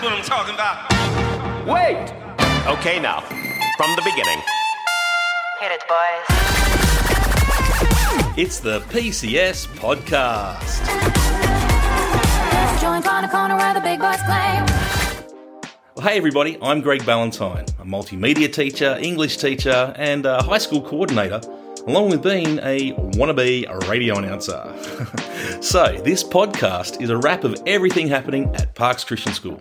[0.00, 0.88] That's what I'm talking about.
[1.66, 2.10] Wait!
[2.78, 3.20] Okay, now,
[3.76, 4.40] from the beginning.
[5.60, 6.24] Hit it, boys.
[8.38, 10.80] It's the PCS podcast.
[12.80, 14.64] Join Corner Corner where the big boys claim.
[15.94, 20.80] Well, hey everybody, I'm Greg Ballantyne, a multimedia teacher, English teacher, and a high school
[20.80, 21.42] coordinator,
[21.86, 24.64] along with being a wannabe radio announcer.
[25.60, 29.58] so, this podcast is a wrap of everything happening at Parkes Christian School.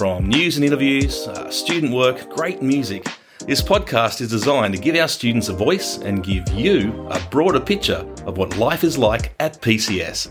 [0.00, 3.06] From news and interviews, uh, student work, great music,
[3.40, 7.60] this podcast is designed to give our students a voice and give you a broader
[7.60, 10.30] picture of what life is like at PCS.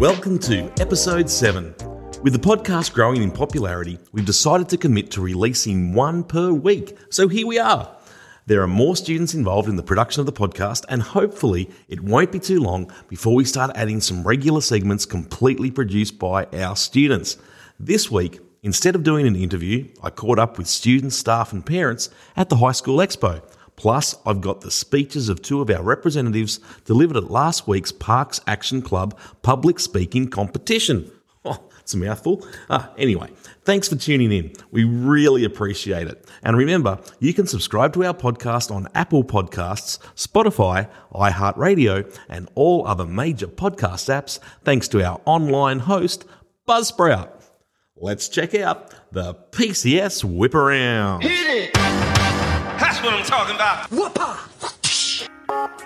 [0.00, 1.93] Welcome to episode 7.
[2.24, 6.96] With the podcast growing in popularity, we've decided to commit to releasing one per week.
[7.10, 7.94] So here we are.
[8.46, 12.32] There are more students involved in the production of the podcast, and hopefully, it won't
[12.32, 17.36] be too long before we start adding some regular segments completely produced by our students.
[17.78, 22.08] This week, instead of doing an interview, I caught up with students, staff, and parents
[22.38, 23.42] at the High School Expo.
[23.76, 28.40] Plus, I've got the speeches of two of our representatives delivered at last week's Parkes
[28.46, 31.10] Action Club public speaking competition.
[31.84, 32.42] It's a mouthful.
[32.70, 33.28] Ah, anyway,
[33.64, 34.54] thanks for tuning in.
[34.70, 36.26] We really appreciate it.
[36.42, 42.86] And remember, you can subscribe to our podcast on Apple Podcasts, Spotify, iHeartRadio, and all
[42.86, 46.24] other major podcast apps thanks to our online host,
[46.66, 47.28] Buzzsprout.
[47.96, 51.20] Let's check out the PCS Whip Around.
[51.20, 51.74] Hit it!
[51.74, 53.90] That's what I'm talking about.
[53.90, 54.40] Whoopah!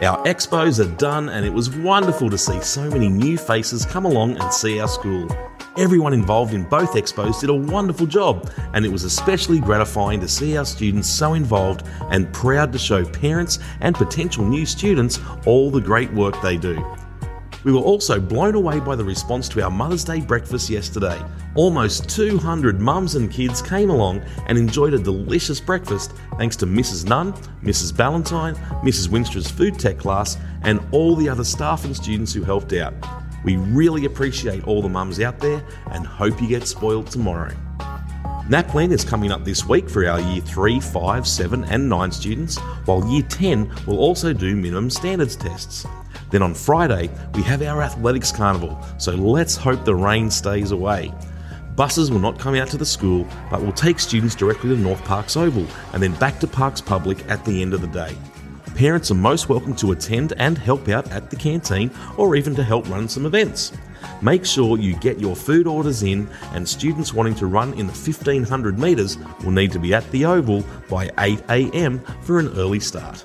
[0.01, 4.05] Our expos are done, and it was wonderful to see so many new faces come
[4.07, 5.27] along and see our school.
[5.79, 10.27] Everyone involved in both expos did a wonderful job, and it was especially gratifying to
[10.27, 15.71] see our students so involved and proud to show parents and potential new students all
[15.71, 16.85] the great work they do.
[17.63, 21.23] We were also blown away by the response to our Mother's Day breakfast yesterday.
[21.55, 27.07] Almost 200 mums and kids came along and enjoyed a delicious breakfast thanks to Mrs.
[27.07, 27.97] Nunn, Mrs.
[27.97, 29.11] Ballantyne, Mrs.
[29.11, 32.95] Winstra's food tech class, and all the other staff and students who helped out.
[33.49, 37.55] We really appreciate all the mums out there and hope you get spoiled tomorrow.
[38.47, 42.59] NAPLAN is coming up this week for our Year 3, 5, 7, and 9 students,
[42.85, 45.87] while Year 10 will also do minimum standards tests.
[46.31, 51.11] Then on Friday, we have our athletics carnival, so let's hope the rain stays away.
[51.75, 55.03] Buses will not come out to the school, but will take students directly to North
[55.07, 58.15] Parkes Oval and then back to Parkes Public at the end of the day.
[58.79, 62.63] Parents are most welcome to attend and help out at the canteen or even to
[62.63, 63.73] help run some events.
[64.23, 67.93] Make sure you get your food orders in, and students wanting to run in the
[67.93, 73.25] 1500 metres will need to be at the Oval by 8am for an early start.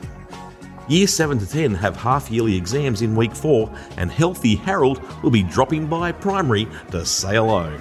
[0.87, 5.29] Year 7 to 10 have half yearly exams in week 4, and Healthy Harold will
[5.29, 7.71] be dropping by primary to say hello.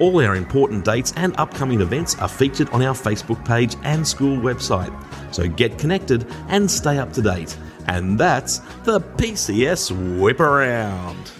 [0.00, 4.38] All our important dates and upcoming events are featured on our Facebook page and school
[4.38, 4.90] website,
[5.30, 7.54] so get connected and stay up to date.
[7.86, 11.30] And that's the PCS Whip Around.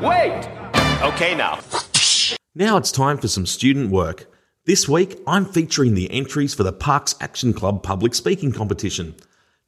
[0.00, 0.48] Wait!
[1.02, 1.58] Okay, now,
[2.54, 4.26] Now it's time for some student work.
[4.64, 9.16] This week, I'm featuring the entries for the Parkes Action Club public speaking competition.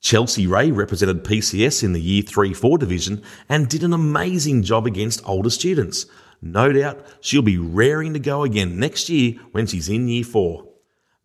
[0.01, 4.87] Chelsea Ray represented PCS in the Year 3 4 division and did an amazing job
[4.87, 6.07] against older students.
[6.43, 10.67] No doubt she'll be raring to go again next year when she's in Year 4.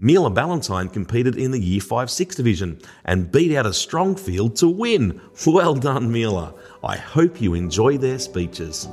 [0.04, 4.56] Mila Ballantyne competed in the Year 5 6 division and beat out a strong field
[4.58, 5.22] to win.
[5.46, 6.56] Well done, Mila.
[6.84, 8.88] I hope you enjoy their speeches.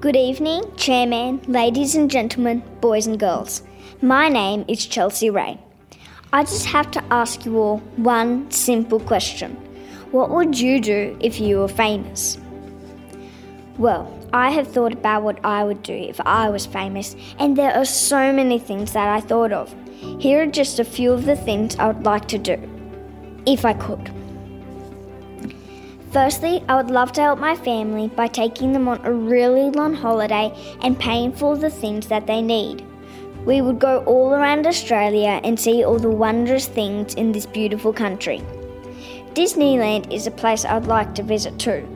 [0.00, 3.62] Good evening, Chairman, ladies and gentlemen, boys and girls.
[4.00, 5.58] My name is Chelsea Ray.
[6.32, 9.56] I just have to ask you all one simple question
[10.12, 12.38] What would you do if you were famous?
[13.76, 17.72] Well, I have thought about what I would do if I was famous, and there
[17.72, 19.74] are so many things that I thought of.
[20.20, 22.58] Here are just a few of the things I would like to do,
[23.46, 24.12] if I could.
[26.12, 29.94] Firstly, I would love to help my family by taking them on a really long
[29.94, 32.84] holiday and paying for the things that they need.
[33.46, 37.94] We would go all around Australia and see all the wondrous things in this beautiful
[37.94, 38.42] country.
[39.32, 41.86] Disneyland is a place I'd like to visit too,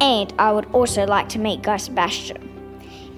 [0.00, 2.44] and I would also like to meet Guy Sebastian.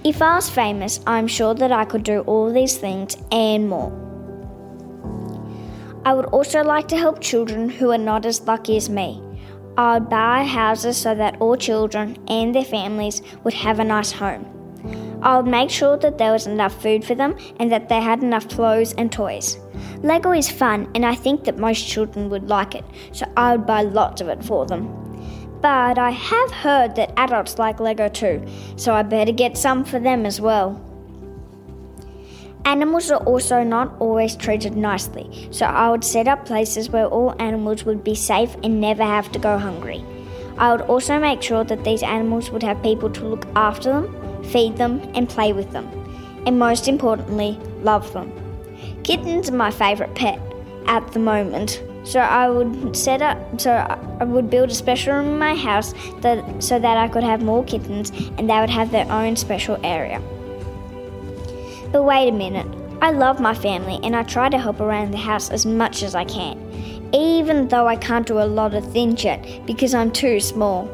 [0.05, 3.93] If I was famous, I'm sure that I could do all these things and more.
[6.05, 9.23] I would also like to help children who are not as lucky as me.
[9.77, 14.11] I would buy houses so that all children and their families would have a nice
[14.11, 14.47] home.
[15.23, 18.23] I would make sure that there was enough food for them and that they had
[18.23, 19.59] enough clothes and toys.
[20.03, 23.67] Lego is fun, and I think that most children would like it, so I would
[23.67, 25.10] buy lots of it for them.
[25.61, 28.45] But I have heard that adults like Lego too,
[28.77, 30.81] so I better get some for them as well.
[32.65, 37.35] Animals are also not always treated nicely, so I would set up places where all
[37.39, 40.05] animals would be safe and never have to go hungry.
[40.57, 44.45] I would also make sure that these animals would have people to look after them,
[44.45, 45.89] feed them, and play with them,
[46.47, 48.33] and most importantly, love them.
[49.03, 50.41] Kittens are my favourite pet
[50.87, 53.73] at the moment, so I would set up so
[54.20, 57.43] I would build a special room in my house that so that I could have
[57.43, 60.20] more kittens and they would have their own special area.
[61.93, 62.67] But wait a minute.
[63.02, 66.14] I love my family and I try to help around the house as much as
[66.14, 66.58] I can,
[67.14, 70.88] even though I can't do a lot of things yet because I'm too small.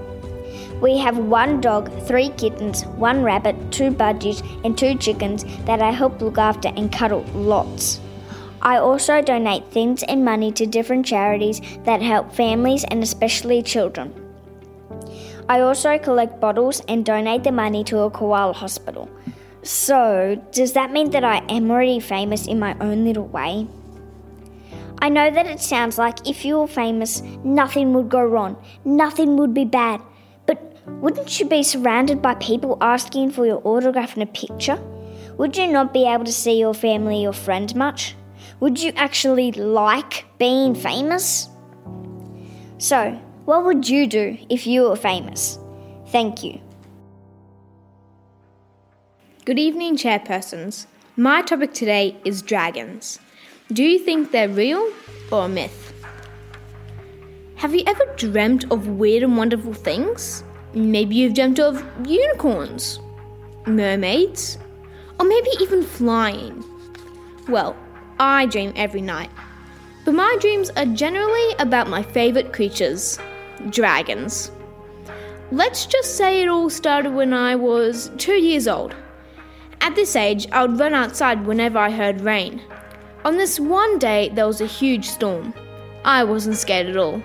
[0.81, 5.91] We have one dog, three kittens, one rabbit, two budgies, and two chickens that I
[5.91, 8.01] help look after and cuddle lots.
[8.67, 14.13] I also donate things and money to different charities that help families and especially children.
[15.49, 19.09] I also collect bottles and donate the money to a koala hospital.
[19.63, 23.69] So, does that mean that I am already famous in my own little way?
[24.99, 29.37] I know that it sounds like if you were famous, nothing would go wrong, nothing
[29.37, 30.01] would be bad.
[30.45, 34.81] But wouldn't you be surrounded by people asking for your autograph and a picture?
[35.39, 38.17] Would you not be able to see your family or friends much?
[38.61, 41.49] Would you actually like being famous?
[42.79, 43.13] So,
[43.45, 45.59] what would you do if you were famous?
[46.09, 46.61] Thank you.
[49.45, 50.87] Good evening, chairpersons.
[51.17, 53.19] My topic today is dragons.
[53.73, 54.91] Do you think they're real
[55.31, 55.93] or a myth?
[57.57, 60.45] Have you ever dreamt of weird and wonderful things?
[60.73, 63.01] Maybe you've dreamt of unicorns,
[63.67, 64.59] mermaids,
[65.21, 66.65] or maybe even flying.
[67.49, 67.77] Well,
[68.19, 69.31] I dream every night.
[70.05, 73.19] But my dreams are generally about my favourite creatures
[73.71, 74.51] dragons.
[75.51, 78.95] Let's just say it all started when I was two years old.
[79.81, 82.61] At this age, I would run outside whenever I heard rain.
[83.25, 85.55] On this one day, there was a huge storm.
[86.05, 87.23] I wasn't scared at all.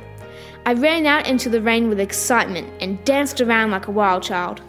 [0.65, 4.61] I ran out into the rain with excitement and danced around like a wild child.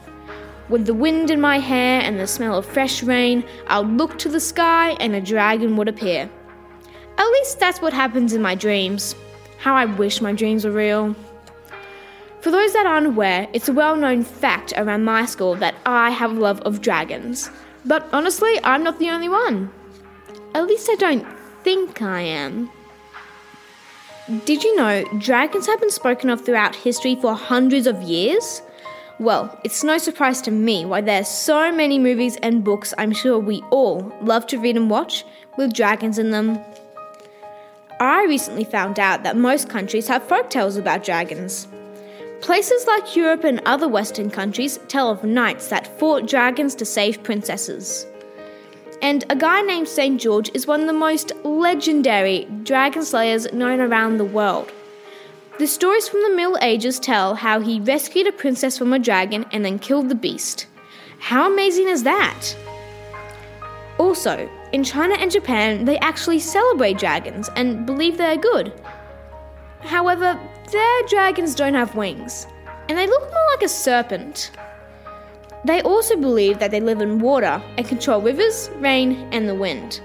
[0.73, 4.19] With the wind in my hair and the smell of fresh rain, I would look
[4.21, 6.31] to the sky and a dragon would appear.
[7.19, 9.15] At least that's what happens in my dreams.
[9.59, 11.15] How I wish my dreams were real.
[12.41, 16.09] For those that aren't aware, it's a well known fact around my school that I
[16.09, 17.51] have a love of dragons.
[17.85, 19.71] But honestly, I'm not the only one.
[20.55, 21.27] At least I don't
[21.63, 22.71] think I am.
[24.47, 28.63] Did you know dragons have been spoken of throughout history for hundreds of years?
[29.19, 33.39] Well, it's no surprise to me why there's so many movies and books I'm sure
[33.39, 35.25] we all love to read and watch
[35.57, 36.59] with dragons in them.
[38.01, 41.69] I recently found out that most countries have folk tales about dragons.
[42.41, 47.23] Places like Europe and other Western countries tell of knights that fought dragons to save
[47.23, 48.07] princesses.
[49.03, 50.21] And a guy named St.
[50.21, 54.73] George is one of the most legendary dragon slayers known around the world.
[55.59, 59.45] The stories from the Middle Ages tell how he rescued a princess from a dragon
[59.53, 60.67] and then killed the beast.
[61.19, 62.57] How amazing is that?
[63.99, 68.73] Also, in China and Japan, they actually celebrate dragons and believe they are good.
[69.83, 72.47] However, their dragons don't have wings,
[72.89, 74.53] and they look more like a serpent.
[75.67, 80.01] They also believe that they live in water and control rivers, rain, and the wind.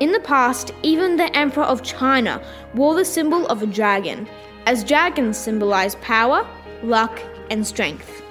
[0.00, 2.42] In the past, even the Emperor of China
[2.74, 4.28] wore the symbol of a dragon,
[4.66, 6.46] as dragons symbolize power,
[6.82, 8.22] luck, and strength.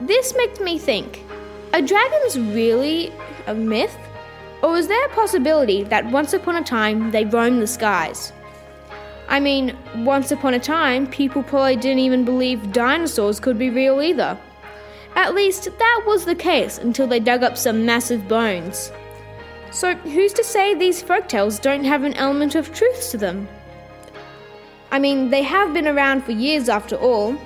[0.00, 1.22] This makes me think
[1.72, 3.12] are dragons really
[3.46, 3.96] a myth?
[4.62, 8.32] Or is there a possibility that once upon a time they roamed the skies?
[9.28, 14.02] I mean, once upon a time, people probably didn't even believe dinosaurs could be real
[14.02, 14.36] either.
[15.14, 18.92] At least that was the case until they dug up some massive bones.
[19.70, 23.48] So, who's to say these folktales don't have an element of truth to them?
[24.92, 27.36] I mean, they have been around for years after all.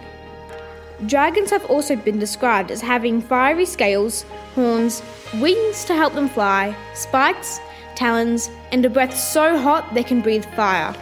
[1.07, 4.23] Dragons have also been described as having fiery scales,
[4.55, 5.03] horns,
[5.35, 7.61] wings to help them fly, spikes,
[7.97, 10.95] talons, and a breath so hot they can breathe fire.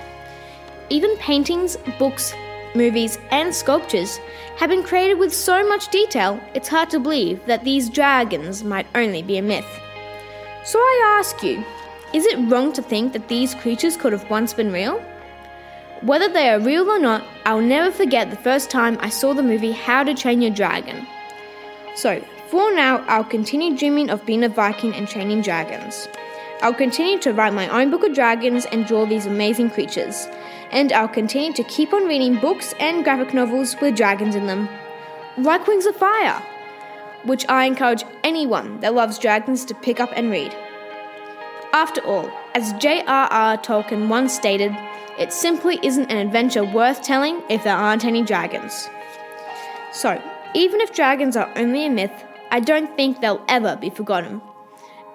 [0.90, 2.34] Even paintings, books,
[2.74, 4.18] movies, and sculptures
[4.56, 8.86] have been created with so much detail, it's hard to believe that these dragons might
[8.94, 9.66] only be a myth.
[10.64, 11.64] So I ask you,
[12.12, 15.02] is it wrong to think that these creatures could have once been real?
[16.02, 19.42] Whether they are real or not, I'll never forget the first time I saw the
[19.42, 21.06] movie How to Train Your Dragon.
[21.94, 26.08] So, For now, I'll continue dreaming of being a Viking and training dragons.
[26.60, 30.26] I'll continue to write my own book of dragons and draw these amazing creatures.
[30.72, 34.68] And I'll continue to keep on reading books and graphic novels with dragons in them,
[35.38, 36.42] like Wings of Fire,
[37.24, 40.52] which I encourage anyone that loves dragons to pick up and read.
[41.72, 43.56] After all, as J.R.R.
[43.58, 44.76] Tolkien once stated,
[45.18, 48.88] it simply isn't an adventure worth telling if there aren't any dragons.
[49.92, 50.20] So,
[50.54, 54.40] even if dragons are only a myth, I don't think they'll ever be forgotten.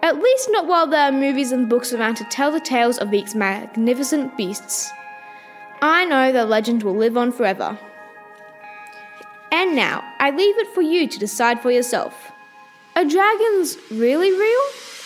[0.04, 3.12] At least not while there are movies and books around to tell the tales of
[3.12, 4.90] these magnificent beasts.
[5.82, 7.78] I know the legend will live on forever.
[9.52, 12.32] And now, I leave it for you to decide for yourself.
[12.96, 14.62] Are dragons really real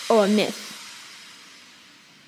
[0.10, 0.71] or a myth?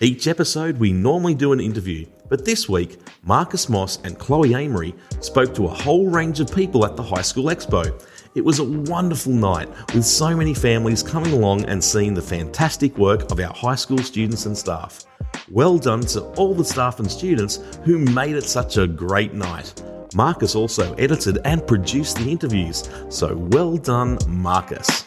[0.03, 4.93] Each episode, we normally do an interview, but this week, Marcus Moss and Chloe Amory
[5.21, 8.05] spoke to a whole range of people at the High School Expo.
[8.35, 12.97] It was a wonderful night with so many families coming along and seeing the fantastic
[12.97, 15.05] work of our high school students and staff.
[15.49, 19.81] Well done to all the staff and students who made it such a great night.
[20.13, 25.05] Marcus also edited and produced the interviews, so well done, Marcus.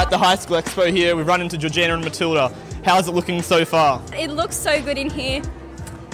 [0.00, 1.14] At the high school expo here.
[1.14, 2.50] We've run into Georgina and Matilda.
[2.86, 4.02] How's it looking so far?
[4.16, 5.42] It looks so good in here.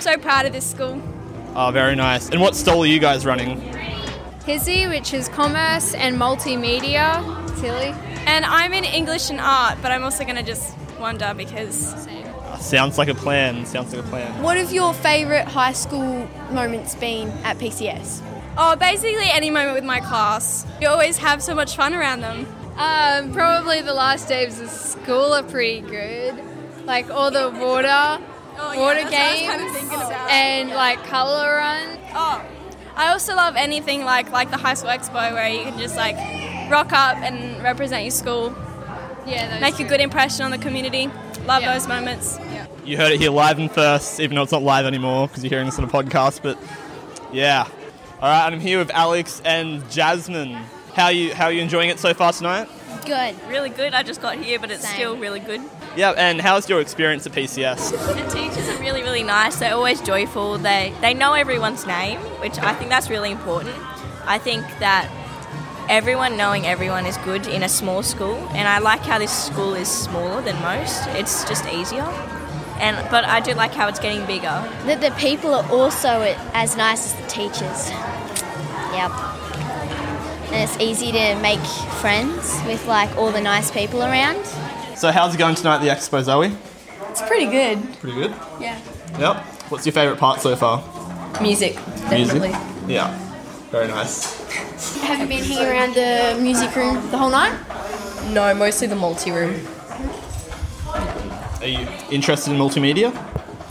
[0.01, 1.01] So proud of this school.
[1.55, 2.29] Oh, very nice.
[2.31, 3.61] And what stall are you guys running?
[4.41, 7.23] HSIE, which is commerce and multimedia.
[7.61, 7.95] Tilly.
[8.27, 11.95] And I'm in English and art, but I'm also going to just wonder because.
[12.09, 13.65] Uh, sounds like a plan.
[13.67, 14.43] Sounds like a plan.
[14.43, 18.21] What have your favourite high school moments been at PCS?
[18.59, 20.67] Oh, basically any moment with my class.
[20.81, 22.49] You always have so much fun around them.
[22.77, 26.35] Um, probably the last days of school are pretty good.
[26.85, 29.49] Like all the water, oh, yeah, water games,
[29.89, 31.99] kind of and like colour run.
[32.15, 32.45] Oh,
[32.95, 36.17] I also love anything like like the high school expo where you can just like
[36.71, 38.55] rock up and represent your school.
[39.27, 41.09] Yeah, make a good impression on the community.
[41.47, 41.73] Love yeah.
[41.73, 42.39] those moments.
[42.39, 42.67] Yeah.
[42.85, 45.51] You heard it here live and first, even though it's not live anymore because you're
[45.51, 46.43] hearing this on a podcast.
[46.43, 46.59] But
[47.33, 47.67] yeah,
[48.21, 48.53] all right.
[48.53, 50.59] I'm here with Alex and Jasmine.
[50.97, 52.67] How you how are you enjoying it so far tonight?
[53.05, 53.37] Good.
[53.49, 53.93] Really good.
[53.93, 54.95] I just got here, but it's Same.
[54.95, 55.61] still really good.
[55.95, 57.91] Yeah, and how's your experience at PCS?
[57.91, 59.57] The teachers are really, really nice.
[59.57, 60.57] They're always joyful.
[60.57, 63.77] They they know everyone's name, which I think that's really important.
[64.25, 65.07] I think that
[65.91, 69.75] everyone knowing everyone is good in a small school, and I like how this school
[69.75, 71.07] is smaller than most.
[71.09, 72.09] It's just easier.
[72.81, 74.57] And but I do like how it's getting bigger.
[74.87, 77.91] That the people are also as nice as the teachers.
[78.97, 79.36] Yep
[80.57, 81.61] and it's easy to make
[82.01, 84.43] friends with like all the nice people around.
[84.97, 86.51] So how's it going tonight at the expo, Zoe?
[87.11, 87.79] It's pretty good.
[88.01, 88.35] Pretty good?
[88.59, 88.81] Yeah.
[89.19, 89.37] Yep.
[89.69, 90.83] What's your favourite part so far?
[91.43, 92.49] Music, definitely.
[92.49, 92.61] Music?
[92.87, 93.19] Yeah.
[93.71, 94.35] Very nice.
[95.03, 97.55] Have you been hanging around the music room the whole night?
[98.33, 99.55] No, mostly the multi room.
[101.61, 103.13] Are you interested in multimedia?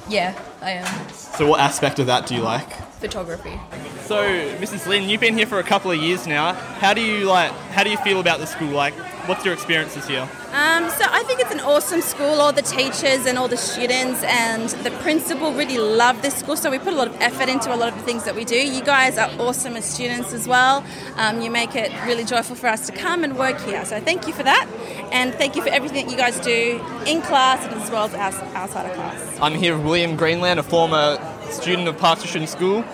[0.08, 1.10] Yeah, I am.
[1.10, 2.72] So what aspect of that do you like?
[3.00, 3.60] Photography.
[4.06, 4.24] So,
[4.58, 4.86] Mrs.
[4.86, 6.54] Lynn, you've been here for a couple of years now.
[6.54, 7.52] How do you like?
[7.72, 8.70] How do you feel about the school?
[8.70, 8.94] Like,
[9.28, 10.30] what's your experiences here?
[10.52, 12.40] Um, so I think it's an awesome school.
[12.40, 16.56] All the teachers and all the students and the principal really love this school.
[16.56, 18.46] So we put a lot of effort into a lot of the things that we
[18.46, 18.56] do.
[18.56, 20.86] You guys are awesome as students as well.
[21.16, 23.84] Um, you make it really joyful for us to come and work here.
[23.86, 24.68] So thank you for that,
[25.12, 28.14] and thank you for everything that you guys do in class and as well as
[28.54, 29.40] outside of class.
[29.42, 31.18] I'm here with William Greenland, a former
[31.50, 32.86] student of Parkes Christian School.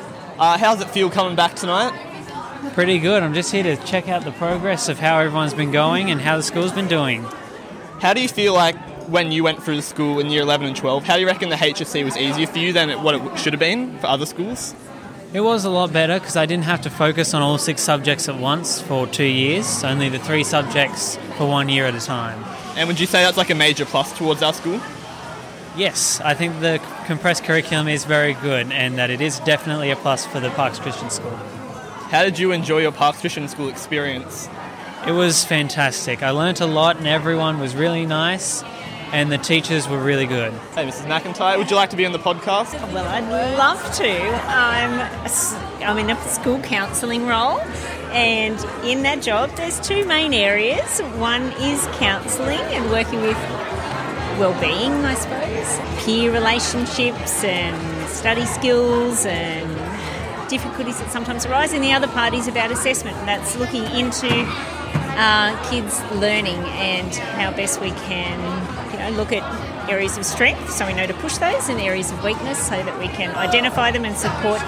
[0.42, 1.94] Uh, how's it feel coming back tonight?
[2.74, 3.22] Pretty good.
[3.22, 6.36] I'm just here to check out the progress of how everyone's been going and how
[6.36, 7.22] the school's been doing.
[8.00, 8.76] How do you feel like
[9.08, 11.04] when you went through the school in year 11 and 12?
[11.04, 13.60] How do you reckon the HSC was easier for you than what it should have
[13.60, 14.74] been for other schools?
[15.32, 18.28] It was a lot better because I didn't have to focus on all six subjects
[18.28, 22.44] at once for two years, only the three subjects for one year at a time.
[22.76, 24.82] And would you say that's like a major plus towards our school?
[25.76, 29.96] Yes, I think the compressed curriculum is very good and that it is definitely a
[29.96, 31.32] plus for the Parkes Christian School.
[31.32, 34.50] How did you enjoy your Parkes Christian School experience?
[35.08, 36.24] It was fantastic.
[36.24, 38.64] I learnt a lot and everyone was really nice
[39.14, 40.52] and the teachers were really good.
[40.74, 41.06] Hey, Mrs.
[41.06, 42.74] McIntyre, would you like to be on the podcast?
[42.94, 44.10] Well, I'd love to.
[44.10, 47.60] I'm, a, I'm in a school counselling role,
[48.12, 51.00] and in that job, there's two main areas.
[51.18, 53.38] One is counselling and working with
[54.42, 59.70] well-being, I suppose, peer relationships and study skills and
[60.50, 61.74] difficulties that sometimes arise.
[61.74, 63.16] And the other part is about assessment.
[63.28, 68.40] That's looking into uh, kids' learning and how best we can,
[68.92, 69.44] you know, look at
[69.88, 72.98] areas of strength so we know to push those and areas of weakness so that
[72.98, 74.60] we can identify them and support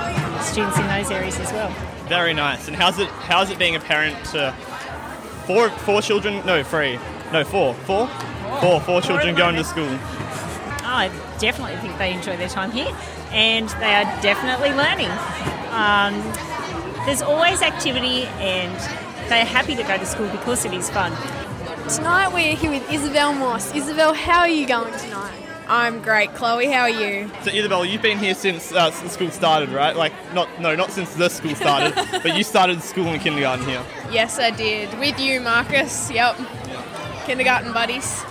[0.43, 1.73] students in those areas as well.
[2.07, 2.67] Very nice.
[2.67, 4.53] And how's it how's it being a parent to
[5.47, 6.45] four four children?
[6.45, 6.99] No, three.
[7.31, 7.73] No, four.
[7.73, 8.07] Four?
[8.63, 8.79] Four.
[8.79, 9.89] Four children going to school.
[10.85, 12.95] I definitely think they enjoy their time here
[13.31, 15.09] and they are definitely learning.
[15.71, 16.13] Um,
[17.05, 18.73] there's always activity and
[19.29, 21.11] they're happy to go to school because it is fun.
[21.89, 23.75] Tonight we're here with Isabel Moss.
[23.75, 25.33] Isabel, how are you going tonight?
[25.67, 26.67] I'm great, Chloe.
[26.67, 27.29] How are you?
[27.41, 29.93] So Isabel, you've been here since uh, the school started, right?
[29.93, 33.83] Like not no, not since the school started, but you started school in kindergarten here.
[34.09, 34.97] Yes, I did.
[34.99, 36.09] With you, Marcus.
[36.09, 36.37] Yep.
[37.25, 38.23] Kindergarten buddies.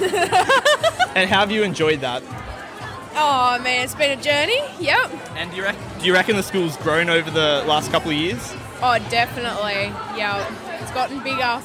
[1.16, 2.22] And how have you enjoyed that?
[3.16, 4.60] Oh man, it's been a journey.
[4.78, 5.10] Yep.
[5.36, 8.16] And do you, reckon, do you reckon the school's grown over the last couple of
[8.16, 8.54] years?
[8.80, 9.92] Oh, definitely.
[10.16, 10.52] Yep.
[10.80, 11.60] It's gotten bigger.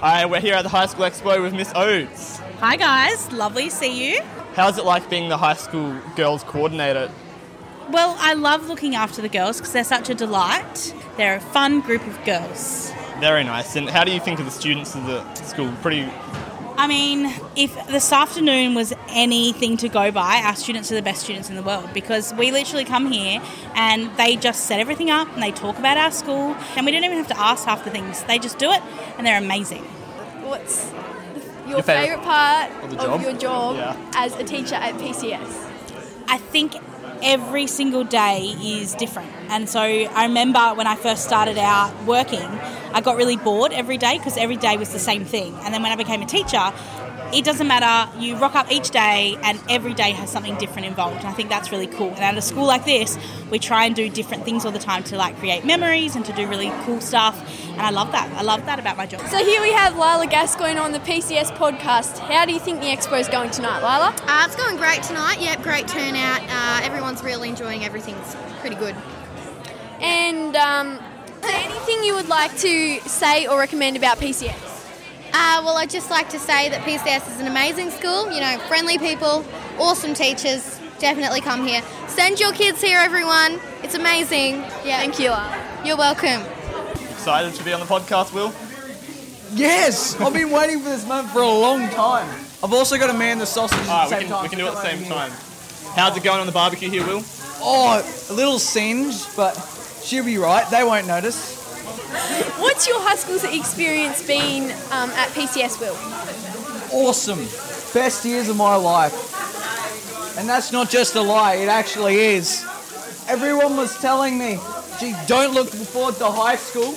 [0.00, 2.38] Hi, we're here at the High School Expo with Miss Oates.
[2.58, 4.22] Hi guys, lovely to see you.
[4.54, 7.10] How's it like being the high school girls coordinator?
[7.90, 10.94] Well, I love looking after the girls because they're such a delight.
[11.16, 12.92] They're a fun group of girls.
[13.20, 13.76] Very nice.
[13.76, 15.72] And how do you think of the students of the school?
[15.82, 16.08] Pretty.
[16.80, 21.20] I mean, if this afternoon was anything to go by, our students are the best
[21.20, 23.42] students in the world because we literally come here
[23.74, 27.04] and they just set everything up and they talk about our school and we don't
[27.04, 28.24] even have to ask half the things.
[28.24, 28.80] They just do it
[29.18, 29.82] and they're amazing.
[29.82, 30.90] What's
[31.66, 34.12] your, Your favourite favourite part of of, your job Yeah.
[34.14, 35.70] as a teacher at PCS?
[36.28, 36.76] I think
[37.22, 39.30] every single day is different.
[39.50, 42.48] And so I remember when I first started out working,
[42.92, 45.54] I got really bored every day because every day was the same thing.
[45.62, 46.72] And then when I became a teacher,
[47.32, 48.18] it doesn't matter.
[48.18, 51.18] You rock up each day, and every day has something different involved.
[51.18, 52.08] And I think that's really cool.
[52.08, 53.18] And at a school like this,
[53.50, 56.32] we try and do different things all the time to like create memories and to
[56.32, 57.40] do really cool stuff.
[57.70, 58.30] And I love that.
[58.32, 59.20] I love that about my job.
[59.28, 62.18] So here we have Lila Gascoigne on the PCS podcast.
[62.18, 64.14] How do you think the expo is going tonight, Lila?
[64.26, 65.40] Uh, it's going great tonight.
[65.40, 66.42] Yep, great turnout.
[66.48, 68.16] Uh, everyone's really enjoying everything.
[68.16, 68.96] It's pretty good.
[70.00, 71.09] And um, is there
[71.44, 74.66] anything you would like to say or recommend about PCS?
[75.32, 78.30] Uh, well, I'd just like to say that PCS is an amazing school.
[78.32, 79.44] You know, friendly people,
[79.78, 80.78] awesome teachers.
[80.98, 81.82] Definitely come here.
[82.08, 83.60] Send your kids here, everyone.
[83.82, 84.56] It's amazing.
[84.84, 84.98] Yeah.
[84.98, 85.32] Thank you,
[85.86, 86.42] You're welcome.
[87.10, 88.52] Excited to be on the podcast, Will?
[89.52, 92.28] Yes, I've been waiting for this moment for a long time.
[92.62, 94.42] I've also got to man the sausage at Alright, the we same can, time.
[94.42, 95.30] we can do it at the same time.
[95.96, 97.22] How's it going on the barbecue here, Will?
[97.62, 99.54] Oh, a little singed, but
[100.02, 100.68] she'll be right.
[100.70, 101.58] They won't notice.
[102.58, 105.96] What's your high school experience been um, at PCS, Will?
[106.92, 107.38] Awesome.
[107.94, 110.38] Best years of my life.
[110.38, 112.64] And that's not just a lie, it actually is.
[113.28, 114.58] Everyone was telling me,
[114.98, 116.94] gee, don't look forward to high school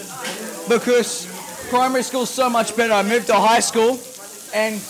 [0.68, 1.28] because
[1.70, 2.94] primary school's so much better.
[2.94, 4.00] I moved to high school
[4.54, 4.82] and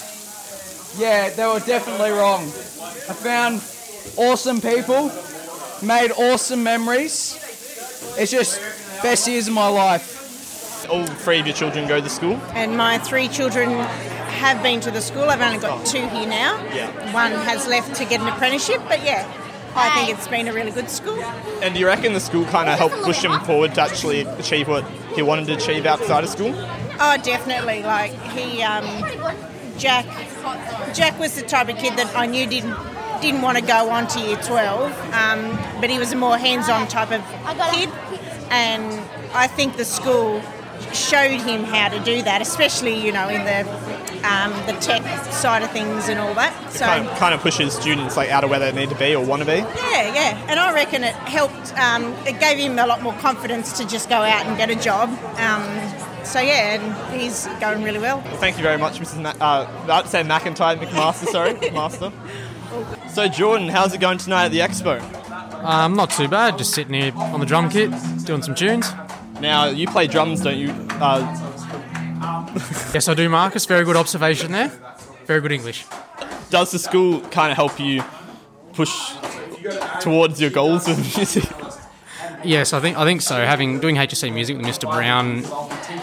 [0.97, 2.43] yeah, they were definitely wrong.
[2.43, 3.56] I found
[4.17, 5.12] awesome people,
[5.82, 7.42] made awesome memories.
[8.17, 8.60] It's just
[9.02, 10.89] best years of my life.
[10.89, 12.36] All three of your children go to school?
[12.54, 15.23] And my three children have been to the school.
[15.23, 16.63] I've only got two here now.
[16.73, 17.13] Yeah.
[17.13, 19.26] One has left to get an apprenticeship, but yeah,
[19.76, 21.19] I think it's been a really good school.
[21.62, 24.67] And do you reckon the school kind of helped push him forward to actually achieve
[24.67, 24.84] what
[25.15, 26.54] he wanted to achieve outside of school?
[26.99, 27.82] Oh, definitely.
[27.82, 28.86] Like he, um,
[29.78, 30.06] Jack,
[30.93, 32.76] Jack was the type of kid that I knew didn't
[33.21, 36.88] didn't want to go on to year twelve, um, but he was a more hands-on
[36.88, 37.21] type of
[37.73, 37.89] kid,
[38.49, 38.84] and
[39.34, 40.41] I think the school
[40.93, 43.62] showed him how to do that, especially you know in the
[44.23, 46.71] um, the tech side of things and all that.
[46.71, 46.86] So.
[46.86, 49.26] kind, of, kind of pushes students like out of where they need to be or
[49.26, 49.58] want to be.
[49.58, 51.78] Yeah, yeah, and I reckon it helped.
[51.78, 54.76] Um, it gave him a lot more confidence to just go out and get a
[54.76, 55.10] job.
[55.39, 55.63] Um,
[56.26, 58.21] so yeah, and he's going really well.
[58.38, 59.21] Thank you very much, Mrs.
[59.21, 62.13] Ma- uh, I'd say McIntyre, McMaster, sorry, McMaster.
[63.09, 65.01] So Jordan, how's it going tonight at the expo?
[65.63, 66.57] Um, not too bad.
[66.57, 67.91] Just sitting here on the drum kit,
[68.25, 68.91] doing some tunes.
[69.39, 70.69] Now you play drums, don't you?
[70.91, 71.21] Uh,
[72.93, 73.65] yes, I do, Marcus.
[73.65, 74.71] Very good observation there.
[75.25, 75.86] Very good English.
[76.49, 78.03] Does the school kind of help you
[78.73, 79.13] push
[80.01, 81.43] towards your goals with music?
[82.43, 83.45] Yes, I think I think so.
[83.45, 84.91] Having doing HSC music with Mr.
[84.91, 85.43] Brown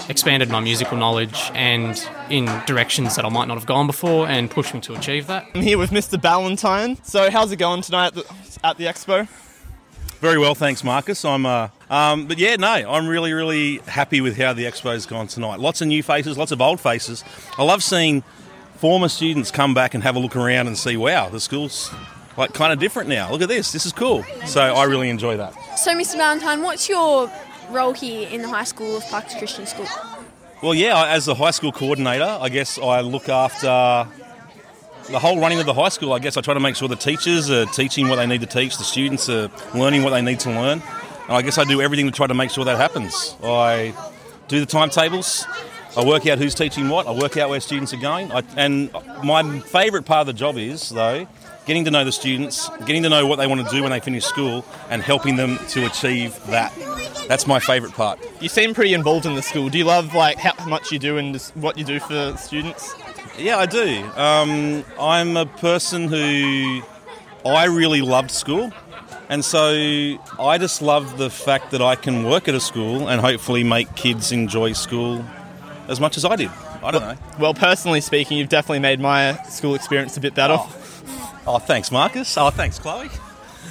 [0.08, 4.50] expanded my musical knowledge and in directions that I might not have gone before, and
[4.50, 5.46] pushed me to achieve that.
[5.54, 6.20] I'm here with Mr.
[6.20, 6.96] Ballantyne.
[7.02, 9.28] So how's it going tonight at the, at the expo?
[10.20, 11.24] Very well, thanks, Marcus.
[11.24, 15.28] I'm, uh, um, but yeah, no, I'm really, really happy with how the expo's gone
[15.28, 15.60] tonight.
[15.60, 17.24] Lots of new faces, lots of old faces.
[17.56, 18.22] I love seeing
[18.76, 21.90] former students come back and have a look around and see, wow, the school's
[22.40, 23.30] like kind of different now.
[23.30, 24.24] Look at this, this is cool.
[24.46, 25.52] So I really enjoy that.
[25.78, 26.16] So, Mr.
[26.16, 27.30] Ballantyne, what's your
[27.70, 29.86] role here in the high school of Parkes Christian School?
[30.62, 34.08] Well, yeah, as the high school coordinator, I guess I look after
[35.10, 36.96] the whole running of the high school, I guess I try to make sure the
[36.96, 40.40] teachers are teaching what they need to teach, the students are learning what they need
[40.40, 40.82] to learn.
[41.28, 43.36] And I guess I do everything to try to make sure that happens.
[43.42, 43.94] I
[44.48, 45.46] do the timetables,
[45.96, 48.32] I work out who's teaching what, I work out where students are going.
[48.32, 48.90] I, and
[49.22, 51.26] my favourite part of the job is, though,
[51.70, 54.00] getting to know the students, getting to know what they want to do when they
[54.00, 56.74] finish school, and helping them to achieve that.
[57.28, 58.18] That's my favourite part.
[58.40, 59.68] You seem pretty involved in the school.
[59.68, 62.92] Do you love like how much you do and what you do for students?
[63.38, 64.04] Yeah, I do.
[64.16, 66.82] Um, I'm a person who
[67.46, 68.72] I really loved school.
[69.28, 69.70] And so
[70.40, 73.94] I just love the fact that I can work at a school and hopefully make
[73.94, 75.24] kids enjoy school
[75.86, 76.50] as much as I did.
[76.82, 77.16] I don't know.
[77.38, 80.56] Well, personally speaking, you've definitely made my school experience a bit better.
[80.58, 80.76] Oh,
[81.58, 82.36] thanks, Marcus.
[82.36, 83.10] Oh, thanks, Chloe.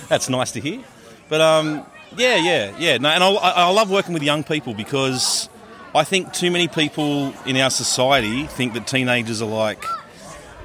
[0.07, 0.83] That's nice to hear.
[1.29, 1.85] But um,
[2.17, 2.97] yeah, yeah, yeah.
[2.97, 5.49] No, and I, I love working with young people because
[5.93, 9.83] I think too many people in our society think that teenagers are like,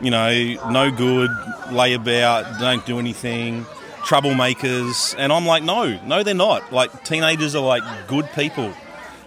[0.00, 0.30] you know,
[0.70, 1.30] no good,
[1.70, 3.64] lay about, don't do anything,
[4.00, 5.14] troublemakers.
[5.18, 6.72] And I'm like, no, no, they're not.
[6.72, 8.72] Like, teenagers are like good people.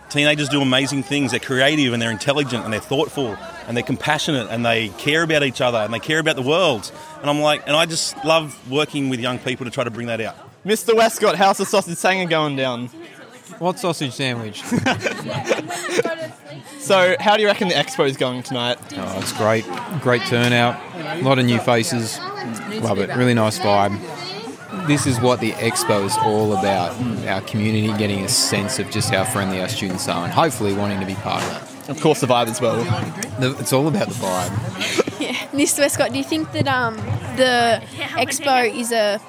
[0.09, 1.31] Teenagers do amazing things.
[1.31, 5.43] They're creative and they're intelligent and they're thoughtful and they're compassionate and they care about
[5.43, 6.91] each other and they care about the world.
[7.21, 10.07] And I'm like, and I just love working with young people to try to bring
[10.07, 10.35] that out.
[10.65, 10.95] Mr.
[10.95, 12.87] Westcott, how's the sausage sanger going down?
[13.59, 14.63] What sausage sandwich?
[16.79, 18.77] So, how do you reckon the expo is going tonight?
[18.95, 19.65] Oh, it's great.
[20.01, 20.79] Great turnout.
[20.95, 22.17] A lot of new faces.
[22.81, 23.13] Love it.
[23.13, 23.99] Really nice vibe.
[24.87, 26.93] This is what the expo is all about.
[27.27, 31.01] Our community getting a sense of just how friendly our students are and hopefully wanting
[31.01, 31.89] to be part of that.
[31.89, 32.79] Of course, the vibe as well.
[33.59, 35.03] It's all about the vibe.
[35.19, 35.33] Yeah.
[35.51, 35.79] Mr.
[35.79, 36.95] Westcott, do you think that um,
[37.37, 37.81] the
[38.13, 39.19] expo is a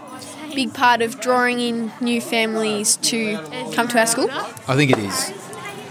[0.54, 3.38] big part of drawing in new families to
[3.72, 4.28] come to our school?
[4.30, 5.32] I think it is.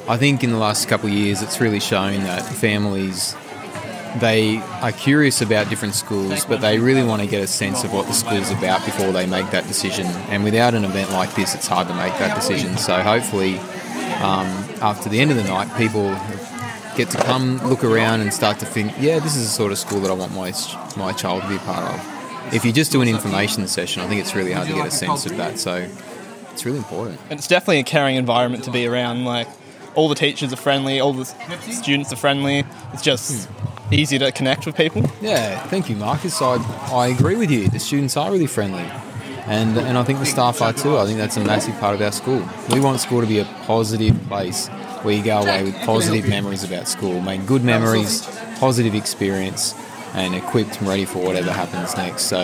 [0.08, 3.36] I think in the last couple of years, it's really shown that families
[4.20, 7.94] they are curious about different schools, but they really want to get a sense of
[7.94, 10.06] what the school's about before they make that decision.
[10.30, 12.78] And without an event like this, it's hard to make that decision.
[12.78, 13.58] So hopefully,
[14.20, 14.48] um,
[14.82, 16.10] after the end of the night, people
[16.96, 19.78] get to come look around and start to think, yeah, this is the sort of
[19.78, 20.52] school that I want my
[20.98, 22.54] my child to be a part of.
[22.54, 24.92] If you just do an information session, I think it's really hard to get a
[24.92, 25.60] sense of that.
[25.60, 25.88] So
[26.52, 27.20] it's really important.
[27.30, 29.26] And it's definitely a caring environment to be around.
[29.26, 29.48] Like,
[29.96, 31.26] all the teachers are friendly, all the
[31.72, 32.64] students are friendly.
[32.94, 33.50] It's just
[33.92, 35.04] easy to connect with people.
[35.22, 36.42] Yeah, thank you, Marcus.
[36.42, 36.56] I,
[36.92, 37.70] I agree with you.
[37.70, 38.90] The students are really friendly.
[39.48, 40.98] And, and I think the staff are too.
[40.98, 42.46] I think that's a massive part of our school.
[42.70, 44.68] We want school to be a positive place
[45.04, 48.28] where you go away with positive memories about school, make good memories,
[48.60, 49.74] positive experience,
[50.14, 52.24] and equipped and ready for whatever happens next.
[52.24, 52.42] So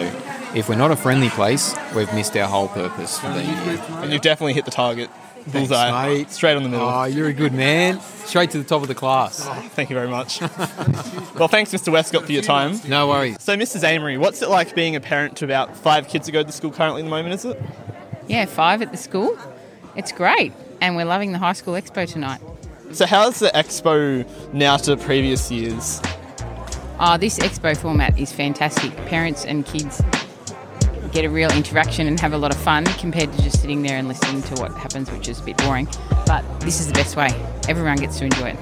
[0.55, 3.81] if we're not a friendly place, we've missed our whole purpose for being here.
[3.89, 5.09] And you've definitely hit the target.
[5.45, 6.07] Thanks, Bullseye.
[6.07, 6.31] mate.
[6.31, 6.87] Straight on the middle.
[6.87, 7.99] Oh, you're a good man.
[7.99, 9.45] Straight to the top of the class.
[9.45, 10.39] Oh, thank you very much.
[10.41, 11.91] well, thanks, Mr.
[11.91, 12.79] Westcott, for your time.
[12.87, 13.37] No worries.
[13.41, 13.83] So, Mrs.
[13.83, 16.71] Amory, what's it like being a parent to about five kids who go to school
[16.71, 17.61] currently at the moment, is it?
[18.27, 19.37] Yeah, five at the school.
[19.95, 22.41] It's great, and we're loving the high school expo tonight.
[22.93, 26.01] So, how's the expo now to previous years?
[26.99, 28.95] Oh, this expo format is fantastic.
[29.07, 30.01] Parents and kids
[31.13, 33.97] get a real interaction and have a lot of fun compared to just sitting there
[33.97, 35.87] and listening to what happens, which is a bit boring.
[36.25, 37.29] But this is the best way.
[37.69, 38.59] Everyone gets to enjoy it.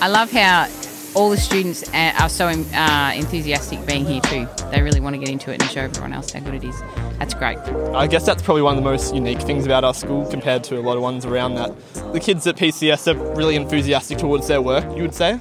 [0.00, 0.68] I love how
[1.14, 4.48] all the students are so uh, enthusiastic being here too.
[4.70, 6.80] They really want to get into it and show everyone else how good it is.
[7.18, 7.58] That's great.
[7.58, 10.78] I guess that's probably one of the most unique things about our school compared to
[10.78, 11.74] a lot of ones around that.
[12.12, 15.40] The kids at PCS are really enthusiastic towards their work, you would say?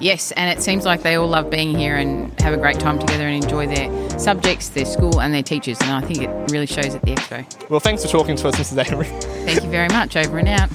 [0.00, 2.98] Yes, and it seems like they all love being here and have a great time
[2.98, 5.80] together and enjoy their subjects, their school, and their teachers.
[5.80, 7.70] And I think it really shows at the expo.
[7.70, 8.86] Well, thanks for talking to us, Mrs.
[8.86, 9.06] Amory.
[9.46, 10.16] Thank you very much.
[10.16, 10.70] Over and out.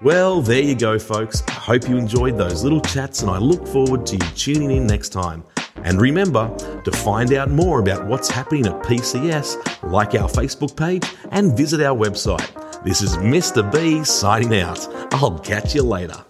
[0.00, 1.42] Well, there you go, folks.
[1.48, 4.86] I hope you enjoyed those little chats, and I look forward to you tuning in
[4.86, 5.42] next time.
[5.78, 11.04] And remember, to find out more about what's happening at PCS, like our Facebook page
[11.30, 12.63] and visit our website.
[12.84, 13.62] This is Mr.
[13.72, 14.86] B signing out.
[15.14, 16.22] I'll catch you later.